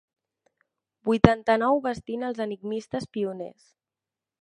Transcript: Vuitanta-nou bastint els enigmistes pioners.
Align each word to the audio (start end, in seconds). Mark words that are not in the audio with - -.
Vuitanta-nou 1.09 1.83
bastint 1.85 2.27
els 2.31 2.43
enigmistes 2.49 3.11
pioners. 3.19 3.73